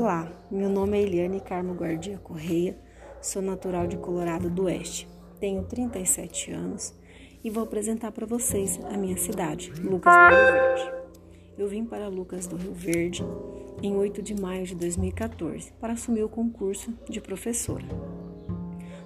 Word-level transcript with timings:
Olá, 0.00 0.30
meu 0.48 0.68
nome 0.68 0.96
é 0.96 1.02
Eliane 1.02 1.40
Carmo 1.40 1.74
Guardia 1.74 2.18
Correia, 2.18 2.78
sou 3.20 3.42
natural 3.42 3.88
de 3.88 3.96
Colorado 3.96 4.48
do 4.48 4.66
Oeste, 4.66 5.08
tenho 5.40 5.64
37 5.64 6.52
anos 6.52 6.94
e 7.42 7.50
vou 7.50 7.64
apresentar 7.64 8.12
para 8.12 8.24
vocês 8.24 8.78
a 8.84 8.96
minha 8.96 9.16
cidade, 9.16 9.72
Lucas 9.72 10.14
do 10.14 10.36
Rio 10.36 10.52
Verde. 10.52 10.92
Eu 11.58 11.66
vim 11.66 11.84
para 11.84 12.06
Lucas 12.06 12.46
do 12.46 12.54
Rio 12.54 12.72
Verde 12.72 13.24
em 13.82 13.96
8 13.96 14.22
de 14.22 14.40
maio 14.40 14.64
de 14.64 14.76
2014 14.76 15.72
para 15.80 15.94
assumir 15.94 16.22
o 16.22 16.28
concurso 16.28 16.94
de 17.10 17.20
professora. 17.20 17.84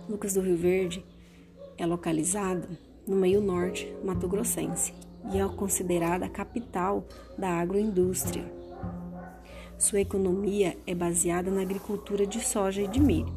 Lucas 0.07 0.35
do 0.35 0.43
Rio 0.43 0.59
Verde 0.59 1.03
é 1.79 1.87
localizado 1.87 2.69
no 3.09 3.17
meio 3.17 3.41
norte 3.41 3.91
mato-grossense 4.05 4.93
e 5.33 5.39
é 5.39 5.49
considerada 5.49 6.27
a 6.27 6.29
capital 6.29 7.07
da 7.39 7.49
agroindústria 7.49 8.61
sua 9.83 10.01
economia 10.01 10.77
é 10.87 10.95
baseada 10.95 11.51
na 11.51 11.61
agricultura 11.61 12.25
de 12.25 12.41
soja 12.41 12.83
e 12.83 12.87
de 12.87 13.01
milho. 13.01 13.35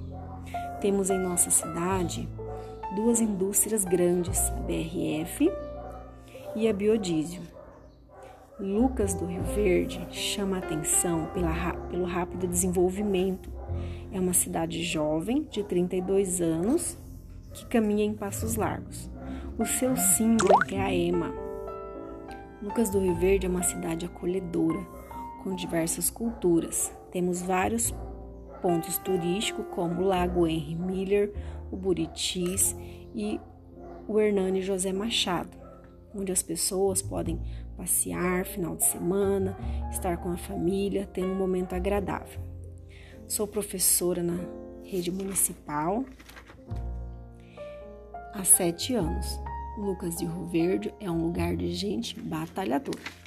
Temos 0.79 1.09
em 1.09 1.17
nossa 1.17 1.49
cidade 1.49 2.29
duas 2.95 3.19
indústrias 3.19 3.83
grandes, 3.83 4.39
a 4.51 4.59
BRF 4.61 5.51
e 6.55 6.67
a 6.67 6.73
Biodiesel. 6.73 7.41
Lucas 8.59 9.15
do 9.15 9.25
Rio 9.25 9.41
Verde 9.55 10.05
chama 10.11 10.59
atenção 10.59 11.25
pela, 11.33 11.73
pelo 11.89 12.05
rápido 12.05 12.47
desenvolvimento. 12.47 13.49
É 14.11 14.19
uma 14.19 14.33
cidade 14.33 14.83
jovem, 14.83 15.47
de 15.49 15.63
32 15.63 16.41
anos, 16.41 16.95
que 17.55 17.65
caminha 17.65 18.05
em 18.05 18.13
passos 18.13 18.55
largos. 18.55 19.09
O 19.57 19.65
seu 19.65 19.97
símbolo 19.97 20.53
é 20.71 20.79
a 20.79 20.93
EMA. 20.93 21.33
Lucas 22.61 22.91
do 22.91 22.99
Rio 22.99 23.15
Verde 23.15 23.47
é 23.47 23.49
uma 23.49 23.63
cidade 23.63 24.05
acolhedora, 24.05 25.04
com 25.45 25.53
diversas 25.53 26.09
culturas. 26.09 26.91
Temos 27.11 27.39
vários 27.39 27.93
pontos 28.63 28.97
turísticos 28.97 29.67
como 29.69 30.01
o 30.01 30.05
Lago 30.07 30.47
Henry 30.47 30.73
Miller, 30.73 31.31
o 31.71 31.77
Buritis 31.77 32.75
e 33.13 33.39
o 34.07 34.19
Hernani 34.19 34.63
José 34.63 34.91
Machado, 34.91 35.55
onde 36.15 36.31
as 36.31 36.41
pessoas 36.41 36.99
podem 36.99 37.39
passear 37.77 38.43
final 38.43 38.75
de 38.75 38.85
semana, 38.85 39.55
estar 39.91 40.17
com 40.17 40.31
a 40.31 40.37
família, 40.37 41.05
ter 41.05 41.23
um 41.23 41.35
momento 41.35 41.73
agradável. 41.73 42.41
Sou 43.27 43.45
professora 43.45 44.23
na 44.23 44.39
rede 44.83 45.11
municipal 45.11 46.03
há 48.33 48.43
sete 48.43 48.95
anos. 48.95 49.39
Lucas 49.77 50.15
de 50.15 50.25
Rio 50.25 50.45
Verde 50.45 50.93
é 50.99 51.11
um 51.11 51.21
lugar 51.21 51.55
de 51.55 51.71
gente 51.71 52.19
batalhadora. 52.19 53.25